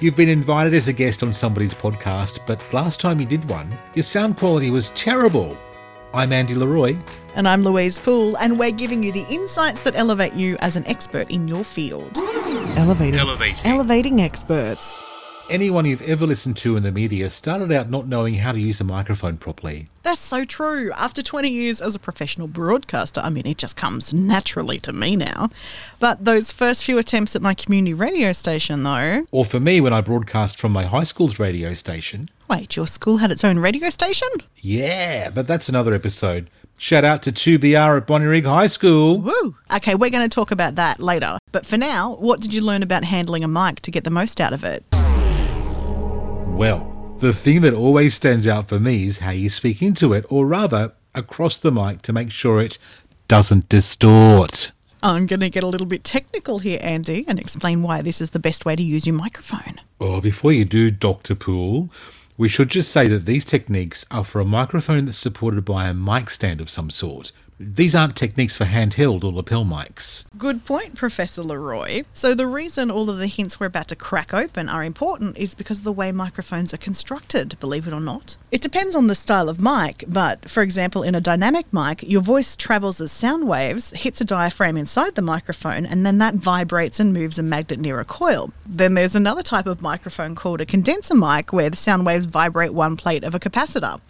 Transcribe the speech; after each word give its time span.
You've 0.00 0.16
been 0.16 0.30
invited 0.30 0.72
as 0.72 0.88
a 0.88 0.94
guest 0.94 1.22
on 1.22 1.34
somebody's 1.34 1.74
podcast, 1.74 2.38
but 2.46 2.64
last 2.72 3.00
time 3.00 3.20
you 3.20 3.26
did 3.26 3.46
one, 3.50 3.70
your 3.94 4.02
sound 4.02 4.38
quality 4.38 4.70
was 4.70 4.88
terrible. 4.90 5.54
I'm 6.14 6.32
Andy 6.32 6.54
Leroy. 6.54 6.96
And 7.34 7.46
I'm 7.46 7.62
Louise 7.62 7.98
Poole, 7.98 8.34
and 8.38 8.58
we're 8.58 8.70
giving 8.70 9.02
you 9.02 9.12
the 9.12 9.26
insights 9.28 9.82
that 9.82 9.96
elevate 9.96 10.32
you 10.32 10.56
as 10.60 10.76
an 10.76 10.86
expert 10.86 11.30
in 11.30 11.46
your 11.46 11.64
field. 11.64 12.16
Elevating. 12.16 13.14
Elevating. 13.14 13.70
Elevating 13.70 14.20
experts. 14.22 14.96
Anyone 15.50 15.84
you've 15.84 16.02
ever 16.02 16.28
listened 16.28 16.56
to 16.58 16.76
in 16.76 16.84
the 16.84 16.92
media 16.92 17.28
started 17.28 17.72
out 17.72 17.90
not 17.90 18.06
knowing 18.06 18.34
how 18.34 18.52
to 18.52 18.60
use 18.60 18.80
a 18.80 18.84
microphone 18.84 19.36
properly. 19.36 19.88
That's 20.04 20.20
so 20.20 20.44
true. 20.44 20.92
After 20.94 21.24
20 21.24 21.50
years 21.50 21.80
as 21.80 21.96
a 21.96 21.98
professional 21.98 22.46
broadcaster, 22.46 23.20
I 23.20 23.30
mean, 23.30 23.44
it 23.48 23.58
just 23.58 23.76
comes 23.76 24.14
naturally 24.14 24.78
to 24.78 24.92
me 24.92 25.16
now. 25.16 25.50
But 25.98 26.24
those 26.24 26.52
first 26.52 26.84
few 26.84 26.98
attempts 26.98 27.34
at 27.34 27.42
my 27.42 27.54
community 27.54 27.94
radio 27.94 28.30
station, 28.30 28.84
though. 28.84 29.26
Or 29.32 29.44
for 29.44 29.58
me, 29.58 29.80
when 29.80 29.92
I 29.92 30.00
broadcast 30.00 30.60
from 30.60 30.70
my 30.70 30.84
high 30.84 31.02
school's 31.02 31.40
radio 31.40 31.74
station. 31.74 32.30
Wait, 32.48 32.76
your 32.76 32.86
school 32.86 33.16
had 33.16 33.32
its 33.32 33.42
own 33.42 33.58
radio 33.58 33.90
station? 33.90 34.28
Yeah, 34.58 35.30
but 35.30 35.48
that's 35.48 35.68
another 35.68 35.94
episode. 35.94 36.48
Shout 36.78 37.04
out 37.04 37.22
to 37.24 37.32
2BR 37.32 37.98
at 37.98 38.06
Bonnyrigg 38.06 38.46
High 38.46 38.68
School. 38.68 39.20
Woo! 39.20 39.56
Okay, 39.74 39.96
we're 39.96 40.10
going 40.10 40.26
to 40.26 40.34
talk 40.34 40.50
about 40.50 40.76
that 40.76 41.00
later. 41.00 41.38
But 41.52 41.66
for 41.66 41.76
now, 41.76 42.14
what 42.14 42.40
did 42.40 42.54
you 42.54 42.62
learn 42.62 42.82
about 42.82 43.04
handling 43.04 43.44
a 43.44 43.48
mic 43.48 43.80
to 43.80 43.90
get 43.90 44.04
the 44.04 44.10
most 44.10 44.40
out 44.40 44.52
of 44.54 44.64
it? 44.64 44.82
Well, 46.60 47.16
the 47.20 47.32
thing 47.32 47.62
that 47.62 47.72
always 47.72 48.12
stands 48.12 48.46
out 48.46 48.68
for 48.68 48.78
me 48.78 49.06
is 49.06 49.20
how 49.20 49.30
you 49.30 49.48
speak 49.48 49.80
into 49.80 50.12
it, 50.12 50.26
or 50.28 50.44
rather, 50.44 50.92
across 51.14 51.56
the 51.56 51.72
mic 51.72 52.02
to 52.02 52.12
make 52.12 52.30
sure 52.30 52.60
it 52.60 52.76
doesn't 53.28 53.70
distort. 53.70 54.72
I'm 55.02 55.24
going 55.24 55.40
to 55.40 55.48
get 55.48 55.64
a 55.64 55.66
little 55.66 55.86
bit 55.86 56.04
technical 56.04 56.58
here, 56.58 56.78
Andy, 56.82 57.24
and 57.26 57.40
explain 57.40 57.82
why 57.82 58.02
this 58.02 58.20
is 58.20 58.28
the 58.28 58.38
best 58.38 58.66
way 58.66 58.76
to 58.76 58.82
use 58.82 59.06
your 59.06 59.16
microphone. 59.16 59.80
Oh, 60.02 60.20
before 60.20 60.52
you 60.52 60.66
do, 60.66 60.90
Dr. 60.90 61.34
Poole, 61.34 61.88
we 62.36 62.46
should 62.46 62.68
just 62.68 62.92
say 62.92 63.08
that 63.08 63.24
these 63.24 63.46
techniques 63.46 64.04
are 64.10 64.22
for 64.22 64.42
a 64.42 64.44
microphone 64.44 65.06
that's 65.06 65.16
supported 65.16 65.64
by 65.64 65.88
a 65.88 65.94
mic 65.94 66.28
stand 66.28 66.60
of 66.60 66.68
some 66.68 66.90
sort. 66.90 67.32
These 67.62 67.94
aren't 67.94 68.16
techniques 68.16 68.56
for 68.56 68.64
handheld 68.64 69.22
or 69.22 69.30
lapel 69.30 69.66
mics. 69.66 70.24
Good 70.38 70.64
point, 70.64 70.94
Professor 70.94 71.42
Leroy. 71.42 72.04
So, 72.14 72.32
the 72.32 72.46
reason 72.46 72.90
all 72.90 73.10
of 73.10 73.18
the 73.18 73.26
hints 73.26 73.60
we're 73.60 73.66
about 73.66 73.88
to 73.88 73.96
crack 73.96 74.32
open 74.32 74.70
are 74.70 74.82
important 74.82 75.36
is 75.36 75.54
because 75.54 75.76
of 75.76 75.84
the 75.84 75.92
way 75.92 76.10
microphones 76.10 76.72
are 76.72 76.78
constructed, 76.78 77.60
believe 77.60 77.86
it 77.86 77.92
or 77.92 78.00
not. 78.00 78.38
It 78.50 78.62
depends 78.62 78.96
on 78.96 79.08
the 79.08 79.14
style 79.14 79.50
of 79.50 79.60
mic, 79.60 80.04
but 80.08 80.48
for 80.48 80.62
example, 80.62 81.02
in 81.02 81.14
a 81.14 81.20
dynamic 81.20 81.70
mic, 81.70 82.02
your 82.02 82.22
voice 82.22 82.56
travels 82.56 82.98
as 82.98 83.12
sound 83.12 83.46
waves, 83.46 83.90
hits 83.90 84.22
a 84.22 84.24
diaphragm 84.24 84.78
inside 84.78 85.14
the 85.14 85.20
microphone, 85.20 85.84
and 85.84 86.06
then 86.06 86.16
that 86.16 86.36
vibrates 86.36 86.98
and 86.98 87.12
moves 87.12 87.38
a 87.38 87.42
magnet 87.42 87.78
near 87.78 88.00
a 88.00 88.06
coil. 88.06 88.54
Then 88.64 88.94
there's 88.94 89.14
another 89.14 89.42
type 89.42 89.66
of 89.66 89.82
microphone 89.82 90.34
called 90.34 90.62
a 90.62 90.66
condenser 90.66 91.14
mic 91.14 91.52
where 91.52 91.68
the 91.68 91.76
sound 91.76 92.06
waves 92.06 92.24
vibrate 92.24 92.72
one 92.72 92.96
plate 92.96 93.22
of 93.22 93.34
a 93.34 93.38
capacitor. 93.38 94.00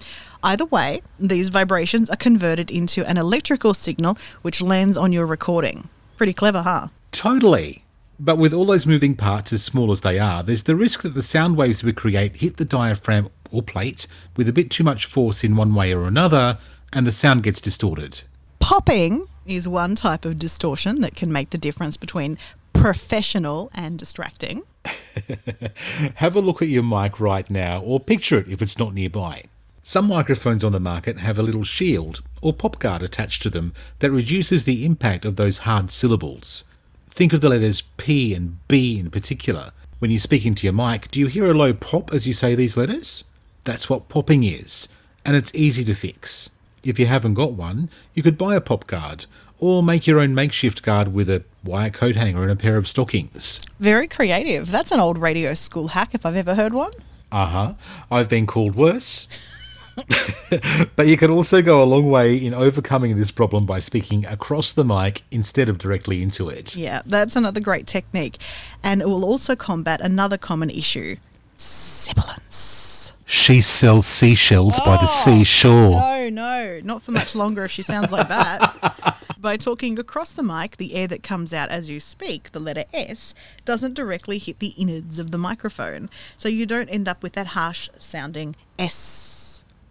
Either 0.42 0.64
way, 0.64 1.02
these 1.18 1.50
vibrations 1.50 2.08
are 2.08 2.16
converted 2.16 2.70
into 2.70 3.04
an 3.04 3.18
electrical 3.18 3.74
signal 3.74 4.16
which 4.42 4.62
lands 4.62 4.96
on 4.96 5.12
your 5.12 5.26
recording. 5.26 5.88
Pretty 6.16 6.32
clever, 6.32 6.62
huh? 6.62 6.88
Totally. 7.12 7.84
But 8.18 8.36
with 8.36 8.52
all 8.52 8.66
those 8.66 8.86
moving 8.86 9.14
parts 9.14 9.52
as 9.52 9.62
small 9.62 9.92
as 9.92 10.02
they 10.02 10.18
are, 10.18 10.42
there's 10.42 10.64
the 10.64 10.76
risk 10.76 11.02
that 11.02 11.14
the 11.14 11.22
sound 11.22 11.56
waves 11.56 11.82
we 11.82 11.92
create 11.92 12.36
hit 12.36 12.58
the 12.58 12.64
diaphragm 12.64 13.30
or 13.50 13.62
plate 13.62 14.06
with 14.36 14.48
a 14.48 14.52
bit 14.52 14.70
too 14.70 14.84
much 14.84 15.06
force 15.06 15.42
in 15.42 15.56
one 15.56 15.74
way 15.74 15.92
or 15.92 16.04
another, 16.04 16.58
and 16.92 17.06
the 17.06 17.12
sound 17.12 17.42
gets 17.42 17.60
distorted. 17.60 18.22
Popping 18.58 19.26
is 19.46 19.68
one 19.68 19.94
type 19.94 20.24
of 20.24 20.38
distortion 20.38 21.00
that 21.00 21.16
can 21.16 21.32
make 21.32 21.50
the 21.50 21.58
difference 21.58 21.96
between 21.96 22.38
professional 22.72 23.70
and 23.74 23.98
distracting. 23.98 24.62
Have 26.16 26.36
a 26.36 26.40
look 26.40 26.62
at 26.62 26.68
your 26.68 26.82
mic 26.82 27.20
right 27.20 27.48
now, 27.50 27.80
or 27.80 28.00
picture 28.00 28.38
it 28.38 28.48
if 28.48 28.62
it's 28.62 28.78
not 28.78 28.94
nearby. 28.94 29.44
Some 29.82 30.08
microphones 30.08 30.62
on 30.62 30.72
the 30.72 30.80
market 30.80 31.18
have 31.18 31.38
a 31.38 31.42
little 31.42 31.64
shield 31.64 32.22
or 32.42 32.52
pop 32.52 32.78
guard 32.78 33.02
attached 33.02 33.42
to 33.42 33.50
them 33.50 33.72
that 34.00 34.10
reduces 34.10 34.64
the 34.64 34.84
impact 34.84 35.24
of 35.24 35.36
those 35.36 35.58
hard 35.58 35.90
syllables. 35.90 36.64
Think 37.08 37.32
of 37.32 37.40
the 37.40 37.48
letters 37.48 37.82
P 37.96 38.34
and 38.34 38.58
B 38.68 38.98
in 38.98 39.10
particular. 39.10 39.72
When 39.98 40.10
you 40.10 40.18
speak 40.18 40.44
into 40.44 40.66
your 40.66 40.74
mic, 40.74 41.10
do 41.10 41.18
you 41.18 41.26
hear 41.26 41.46
a 41.46 41.54
low 41.54 41.72
pop 41.72 42.12
as 42.12 42.26
you 42.26 42.32
say 42.32 42.54
these 42.54 42.76
letters? 42.76 43.24
That's 43.64 43.88
what 43.88 44.08
popping 44.08 44.44
is, 44.44 44.88
and 45.24 45.36
it's 45.36 45.54
easy 45.54 45.84
to 45.84 45.94
fix. 45.94 46.50
If 46.82 46.98
you 46.98 47.06
haven't 47.06 47.34
got 47.34 47.52
one, 47.52 47.90
you 48.14 48.22
could 48.22 48.38
buy 48.38 48.56
a 48.56 48.60
pop 48.60 48.86
guard 48.86 49.26
or 49.58 49.82
make 49.82 50.06
your 50.06 50.20
own 50.20 50.34
makeshift 50.34 50.82
guard 50.82 51.12
with 51.12 51.28
a 51.28 51.44
wire 51.64 51.90
coat 51.90 52.16
hanger 52.16 52.42
and 52.42 52.50
a 52.50 52.56
pair 52.56 52.76
of 52.76 52.88
stockings. 52.88 53.60
Very 53.78 54.08
creative. 54.08 54.70
That's 54.70 54.92
an 54.92 55.00
old 55.00 55.18
radio 55.18 55.52
school 55.54 55.88
hack 55.88 56.14
if 56.14 56.24
I've 56.24 56.36
ever 56.36 56.54
heard 56.54 56.72
one. 56.72 56.92
Uh 57.32 57.46
huh. 57.46 57.74
I've 58.10 58.28
been 58.28 58.46
called 58.46 58.74
worse. 58.74 59.26
But 60.96 61.06
you 61.06 61.16
can 61.16 61.30
also 61.30 61.62
go 61.62 61.82
a 61.82 61.84
long 61.84 62.10
way 62.10 62.36
in 62.36 62.54
overcoming 62.54 63.16
this 63.16 63.30
problem 63.30 63.66
by 63.66 63.78
speaking 63.78 64.26
across 64.26 64.72
the 64.72 64.84
mic 64.84 65.22
instead 65.30 65.68
of 65.68 65.78
directly 65.78 66.22
into 66.22 66.48
it. 66.48 66.76
Yeah, 66.76 67.02
that's 67.06 67.36
another 67.36 67.60
great 67.60 67.86
technique. 67.86 68.38
And 68.82 69.00
it 69.00 69.06
will 69.06 69.24
also 69.24 69.56
combat 69.56 70.00
another 70.00 70.38
common 70.38 70.70
issue 70.70 71.16
sibilance. 71.56 73.12
She 73.30 73.60
sells 73.60 74.06
seashells 74.06 74.80
by 74.80 74.96
the 74.96 75.04
oh, 75.04 75.06
seashore. 75.06 75.90
No, 75.90 76.28
no, 76.30 76.80
not 76.82 77.04
for 77.04 77.12
much 77.12 77.36
longer 77.36 77.64
if 77.64 77.70
she 77.70 77.82
sounds 77.82 78.10
like 78.10 78.26
that. 78.26 79.16
By 79.40 79.56
talking 79.56 79.98
across 79.98 80.30
the 80.30 80.42
mic, 80.42 80.76
the 80.76 80.94
air 80.94 81.06
that 81.06 81.22
comes 81.22 81.54
out 81.54 81.70
as 81.70 81.88
you 81.88 82.00
speak, 82.00 82.50
the 82.52 82.58
letter 82.58 82.84
S, 82.92 83.34
doesn't 83.64 83.94
directly 83.94 84.38
hit 84.38 84.58
the 84.58 84.74
innards 84.76 85.18
of 85.18 85.30
the 85.30 85.38
microphone. 85.38 86.10
So 86.36 86.48
you 86.48 86.66
don't 86.66 86.88
end 86.88 87.08
up 87.08 87.22
with 87.22 87.34
that 87.34 87.46
harsh 87.48 87.88
sounding 87.98 88.56
S. 88.78 89.39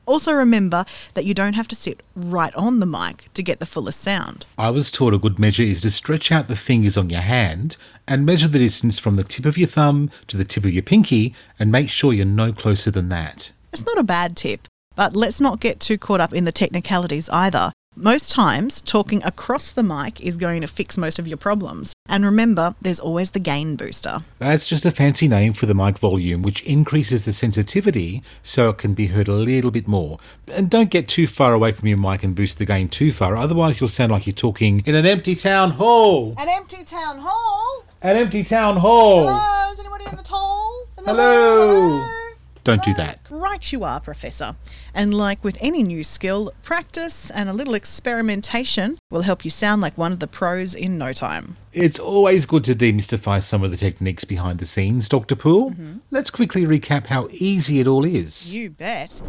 Also, 0.09 0.31
remember 0.34 0.86
that 1.14 1.25
you 1.25 1.36
don't 1.36 1.53
have 1.53 1.68
to 1.68 1.75
sit 1.75 2.02
right 2.16 2.56
on 2.56 2.80
the 2.80 2.88
mic 2.88 3.31
to 3.36 3.44
get 3.44 3.59
the 3.59 3.66
fullest 3.68 4.02
sound. 4.02 4.44
I 4.58 4.72
was 4.72 4.90
taught 4.90 5.14
a 5.14 5.20
good 5.20 5.38
measure 5.38 5.62
is 5.62 5.81
to 5.84 5.92
stretch 5.92 6.31
out 6.31 6.47
the 6.47 6.56
fingers 6.56 6.97
on 6.97 7.12
your 7.12 7.22
hand 7.22 7.78
and 8.08 8.25
measure 8.25 8.47
the 8.47 8.58
distance 8.58 8.97
from 8.97 9.18
the 9.18 9.24
tip 9.24 9.46
of 9.46 9.56
your 9.56 9.68
thumb 9.68 10.09
to 10.25 10.36
the 10.36 10.44
tip 10.44 10.66
of 10.66 10.74
your 10.74 10.81
pinky 10.81 11.36
and 11.59 11.72
make 11.72 11.92
sure 11.92 12.12
you're 12.12 12.25
no 12.25 12.52
closer 12.52 12.90
than 12.90 13.09
that. 13.09 13.52
It's 13.72 13.86
not 13.86 14.00
a 14.00 14.03
bad 14.03 14.36
tip, 14.36 14.68
but 14.96 15.16
let's 15.16 15.40
not 15.40 15.59
get 15.59 15.80
too 15.80 16.00
caught 16.00 16.22
up 16.22 16.34
in 16.34 16.44
the 16.44 16.52
technicalities 16.52 17.30
either. 17.30 17.72
Most 18.01 18.31
times, 18.31 18.79
talking 18.79 19.21
across 19.25 19.71
the 19.71 19.83
mic 19.83 20.21
is 20.21 20.37
going 20.37 20.61
to 20.61 20.67
fix 20.67 20.97
most 20.97 21.19
of 21.19 21.27
your 21.27 21.35
problems. 21.35 21.91
And 22.07 22.23
remember, 22.23 22.73
there's 22.81 23.01
always 23.01 23.31
the 23.31 23.41
gain 23.41 23.75
booster. 23.75 24.19
That's 24.37 24.69
just 24.69 24.85
a 24.85 24.91
fancy 24.91 25.27
name 25.27 25.51
for 25.51 25.65
the 25.65 25.73
mic 25.75 25.97
volume, 25.97 26.41
which 26.41 26.61
increases 26.61 27.25
the 27.25 27.33
sensitivity 27.33 28.23
so 28.41 28.69
it 28.69 28.77
can 28.77 28.93
be 28.93 29.07
heard 29.07 29.27
a 29.27 29.33
little 29.33 29.69
bit 29.69 29.85
more. 29.85 30.17
And 30.47 30.69
don't 30.69 30.89
get 30.89 31.09
too 31.09 31.27
far 31.27 31.53
away 31.53 31.73
from 31.73 31.89
your 31.89 31.97
mic 31.97 32.23
and 32.23 32.33
boost 32.33 32.57
the 32.57 32.65
gain 32.65 32.87
too 32.87 33.11
far, 33.11 33.35
otherwise, 33.35 33.81
you'll 33.81 33.89
sound 33.89 34.13
like 34.13 34.25
you're 34.25 34.31
talking 34.31 34.81
in 34.85 34.95
an 34.95 35.05
empty 35.05 35.35
town 35.35 35.71
hall. 35.71 36.35
An 36.37 36.47
empty 36.47 36.85
town 36.85 37.17
hall? 37.19 37.83
An 38.01 38.16
empty 38.16 38.45
town 38.45 38.77
hall. 38.77 39.27
Hello, 39.27 39.73
is 39.73 39.79
anybody 39.81 40.05
in 40.09 40.16
the 40.16 40.23
hall? 40.23 40.87
In 40.97 41.03
the 41.03 41.11
Hello. 41.11 41.99
hall? 41.99 42.19
Don't 42.69 42.84
do 42.84 42.94
that. 42.94 43.19
Right, 43.31 43.72
you 43.72 43.84
are, 43.84 44.00
Professor. 44.00 44.56
And 44.94 45.12
like 45.12 45.44
with 45.44 45.57
any 45.59 45.81
new 45.81 46.03
skill, 46.03 46.53
practice 46.62 47.31
and 47.31 47.50
a 47.50 47.53
little 47.53 47.74
experimentation 47.74 49.00
will 49.09 49.24
help 49.24 49.44
you 49.44 49.50
sound 49.50 49.81
like 49.81 49.97
one 49.97 50.12
of 50.12 50.19
the 50.19 50.28
pros 50.28 50.75
in 50.75 51.00
no 51.00 51.12
time. 51.12 51.58
It's 51.74 51.97
always 51.97 52.46
good 52.46 52.63
to 52.66 52.75
demystify 52.75 53.41
some 53.41 53.63
of 53.63 53.72
the 53.72 53.78
techniques 53.78 54.24
behind 54.24 54.59
the 54.59 54.68
scenes, 54.68 55.09
Dr. 55.09 55.35
Poole. 55.35 55.72
Mm-hmm. 55.72 55.97
Let's 56.12 56.29
quickly 56.29 56.68
recap 56.68 57.08
how 57.08 57.28
easy 57.31 57.79
it 57.79 57.88
all 57.88 58.06
is. 58.06 58.56
You 58.56 58.69
bet. 58.69 59.19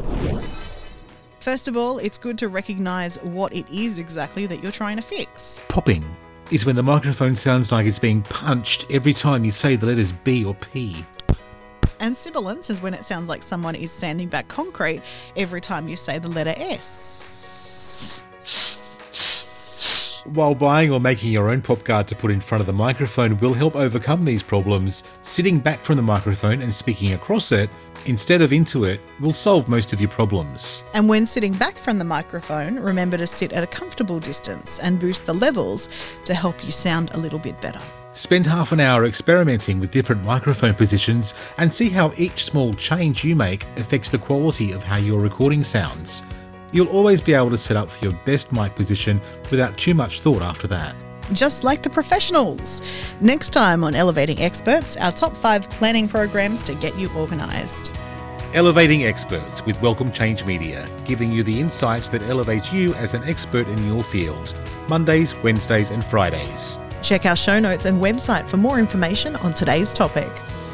First 1.41 1.67
of 1.67 1.79
all, 1.79 1.97
it's 1.97 2.19
good 2.19 2.37
to 2.37 2.49
recognize 2.49 3.17
what 3.23 3.55
it 3.55 3.67
is 3.71 3.99
exactly 3.99 4.45
that 4.49 4.63
you're 4.63 4.71
trying 4.71 4.97
to 4.97 5.03
fix. 5.03 5.63
Popping 5.69 6.05
is 6.51 6.67
when 6.67 6.77
the 6.77 6.83
microphone 6.83 7.35
sounds 7.35 7.73
like 7.73 7.87
it's 7.87 7.99
being 7.99 8.21
punched 8.21 8.85
every 8.91 9.15
time 9.15 9.47
you 9.47 9.51
say 9.51 9.77
the 9.77 9.87
letters 9.87 10.13
B 10.13 10.45
or 10.45 10.55
P. 10.57 11.07
And 12.01 12.17
sibilance 12.17 12.71
is 12.71 12.81
when 12.81 12.95
it 12.95 13.05
sounds 13.05 13.29
like 13.29 13.43
someone 13.43 13.75
is 13.75 13.93
sanding 13.93 14.29
back 14.29 14.49
concrete 14.49 15.03
every 15.37 15.61
time 15.61 15.87
you 15.87 15.97
say 15.97 16.19
the 16.19 16.29
letter 16.29 16.55
S. 16.57 18.25
While 20.25 20.55
buying 20.55 20.93
or 20.93 21.01
making 21.01 21.33
your 21.33 21.51
own 21.51 21.61
pop 21.61 21.83
guard 21.85 22.07
to 22.09 22.15
put 22.15 22.31
in 22.31 22.41
front 22.41 22.61
of 22.61 22.67
the 22.67 22.73
microphone 22.73 23.39
will 23.39 23.55
help 23.55 23.75
overcome 23.75 24.25
these 24.25 24.43
problems, 24.43 25.03
sitting 25.23 25.59
back 25.59 25.81
from 25.81 25.97
the 25.97 26.03
microphone 26.03 26.63
and 26.63 26.75
speaking 26.75 27.13
across 27.13 27.53
it 27.53 27.69
instead 28.07 28.41
of 28.41 28.53
into 28.53 28.85
it 28.85 29.01
will 29.21 29.33
solve 29.33 29.69
most 29.69 29.93
of 29.93 30.01
your 30.01 30.09
problems. 30.11 30.85
And 30.95 31.09
when 31.09 31.27
sitting 31.27 31.53
back 31.53 31.79
from 31.79 31.99
the 31.99 32.05
microphone, 32.05 32.79
remember 32.79 33.17
to 33.19 33.27
sit 33.27 33.53
at 33.53 33.63
a 33.63 33.67
comfortable 33.67 34.21
distance 34.21 34.79
and 34.79 34.99
boost 34.99 35.27
the 35.27 35.35
levels 35.35 35.89
to 36.25 36.35
help 36.35 36.65
you 36.65 36.71
sound 36.71 37.11
a 37.13 37.19
little 37.19 37.39
bit 37.39 37.61
better. 37.61 37.83
Spend 38.13 38.45
half 38.45 38.73
an 38.73 38.81
hour 38.81 39.05
experimenting 39.05 39.79
with 39.79 39.93
different 39.93 40.25
microphone 40.25 40.75
positions 40.75 41.33
and 41.59 41.73
see 41.73 41.89
how 41.89 42.13
each 42.17 42.45
small 42.45 42.75
change 42.75 43.25
you 43.25 43.37
make 43.37 43.67
affects 43.77 44.11
the 44.11 44.19
quality 44.19 44.73
of 44.73 44.83
how 44.83 44.97
your 44.97 45.21
recording 45.21 45.63
sounds. 45.63 46.23
You'll 46.73 46.89
always 46.89 47.21
be 47.21 47.35
able 47.35 47.51
to 47.51 47.59
set 47.59 47.77
up 47.77 47.91
for 47.91 48.05
your 48.05 48.19
best 48.25 48.51
mic 48.51 48.75
position 48.75 49.21
without 49.51 49.79
too 49.79 49.95
much 49.95 50.21
thought 50.21 50.43
after 50.43 50.67
that. 50.69 50.97
just 51.33 51.63
like 51.63 51.85
the 51.85 51.91
professionals. 51.91 52.83
Next 53.21 53.51
time 53.51 53.85
on 53.85 53.95
Elevating 53.95 54.41
Experts, 54.41 54.97
our 54.97 55.13
top 55.13 55.37
five 55.37 55.71
planning 55.71 56.09
programs 56.09 56.65
to 56.65 56.75
get 56.75 56.99
you 56.99 57.09
organised. 57.11 57.93
Elevating 58.53 59.05
Experts 59.05 59.65
with 59.65 59.81
Welcome 59.81 60.11
Change 60.11 60.45
Media, 60.45 60.91
giving 61.05 61.31
you 61.31 61.45
the 61.45 61.61
insights 61.61 62.09
that 62.09 62.23
elevate 62.23 62.73
you 62.73 62.95
as 62.95 63.15
an 63.15 63.23
expert 63.23 63.69
in 63.69 63.87
your 63.87 64.03
field. 64.03 64.59
Mondays, 64.89 65.37
Wednesdays, 65.45 65.91
and 65.91 66.05
Fridays. 66.05 66.81
Check 67.03 67.27
our 67.27 67.37
show 67.37 67.59
notes 67.59 67.87
and 67.87 68.01
website 68.01 68.47
for 68.47 68.57
more 68.57 68.79
information 68.79 69.37
on 69.37 69.55
today's 69.55 69.93
topic. 69.93 70.31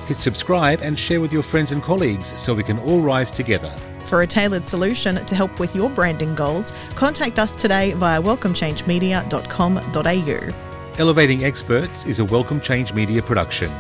Hit 0.07 0.17
subscribe 0.17 0.81
and 0.83 0.99
share 0.99 1.21
with 1.21 1.33
your 1.33 1.43
friends 1.43 1.73
and 1.73 1.83
colleagues 1.83 2.39
so 2.41 2.55
we 2.55 2.63
can 2.63 2.79
all 2.81 3.01
rise 3.01 3.31
together. 3.31 3.75
For 4.07 4.23
a 4.23 4.27
tailored 4.27 4.69
solution 4.69 5.25
to 5.25 5.35
help 5.35 5.59
with 5.59 5.75
your 5.75 5.91
branding 5.91 6.35
goals, 6.35 6.73
contact 6.95 7.39
us 7.39 7.55
today 7.55 7.93
via 7.93 8.23
welcomechangemedia.com.au. 8.23 10.99
Elevating 10.99 11.45
Experts 11.45 12.07
is 12.07 12.21
a 12.21 12.25
Welcome 12.25 12.59
Change 12.61 12.95
Media 12.95 13.21
production. 13.21 13.71